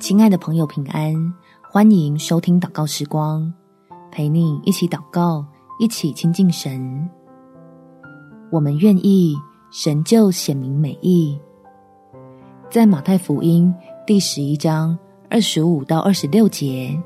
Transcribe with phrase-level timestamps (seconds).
[0.00, 1.14] 亲爱的朋友，平安！
[1.60, 3.52] 欢迎收听祷告时光，
[4.10, 5.44] 陪你一起祷告，
[5.78, 7.06] 一起亲近神。
[8.50, 9.36] 我们愿意，
[9.70, 11.38] 神就显明美意。
[12.70, 13.72] 在马太福音
[14.06, 16.98] 第十一章二十五到二十六节，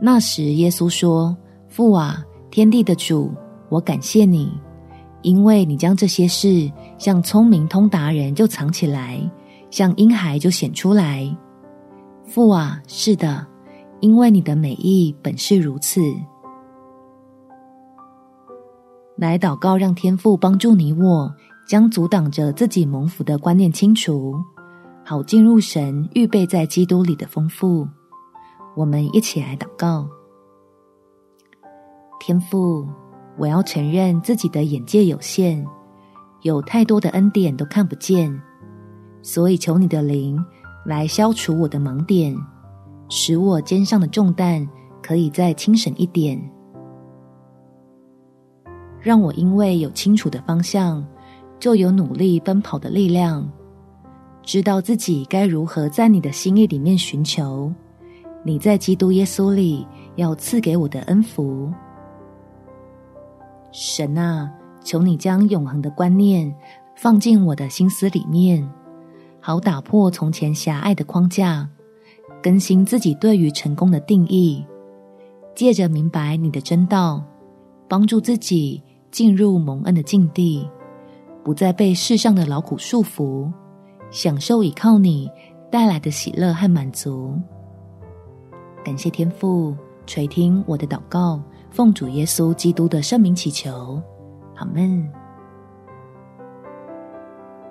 [0.00, 1.36] 那时耶稣说
[1.68, 3.30] ：“父啊，天地的主，
[3.68, 4.50] 我感谢你，
[5.20, 9.20] 因为你将这些事向聪明通达人就藏起来，
[9.70, 11.36] 向婴孩就显出来。
[12.24, 13.46] 父啊，是的。”
[14.02, 16.00] 因为你的美意本是如此，
[19.14, 21.32] 来祷告，让天父帮助你我，
[21.68, 24.34] 将阻挡着自己蒙福的观念清除，
[25.04, 27.86] 好进入神预备在基督里的丰富。
[28.74, 30.08] 我们一起来祷告：
[32.18, 32.84] 天父，
[33.38, 35.64] 我要承认自己的眼界有限，
[36.40, 38.36] 有太多的恩典都看不见，
[39.22, 40.44] 所以求你的灵
[40.84, 42.36] 来消除我的盲点。
[43.08, 44.66] 使我肩上的重担
[45.02, 46.40] 可以再轻省一点，
[49.00, 51.04] 让我因为有清楚的方向，
[51.60, 53.46] 就有努力奔跑的力量，
[54.42, 57.70] 知道自己该如何在你的心意里面寻求，
[58.42, 61.70] 你在基督耶稣里要赐给我的恩福。
[63.72, 64.50] 神啊，
[64.82, 66.50] 求你将永恒的观念
[66.96, 68.66] 放进我的心思里面，
[69.42, 71.68] 好打破从前狭隘的框架。
[72.42, 74.64] 更新自己对于成功的定义，
[75.54, 77.22] 借着明白你的真道，
[77.86, 78.82] 帮助自己
[79.12, 80.68] 进入蒙恩的境地，
[81.44, 83.48] 不再被世上的劳苦束缚，
[84.10, 85.30] 享受依靠你
[85.70, 87.38] 带来的喜乐和满足。
[88.84, 91.40] 感谢天父垂听我的祷告，
[91.70, 94.02] 奉主耶稣基督的圣名祈求，
[94.56, 95.08] 阿们。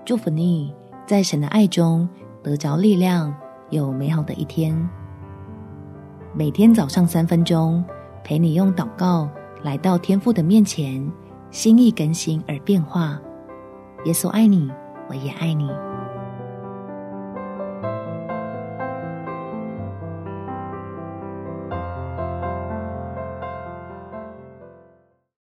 [0.06, 0.74] 祝福你
[1.06, 2.08] 在神的爱中
[2.44, 3.34] 得着力量。
[3.72, 4.78] 有美好的一天。
[6.36, 7.82] 每天早上三分钟，
[8.22, 9.30] 陪你用祷告
[9.64, 11.10] 来到天父的面前，
[11.52, 13.18] 心意更新而变化。
[14.04, 14.70] 耶稣爱你，
[15.08, 15.70] 我也爱你。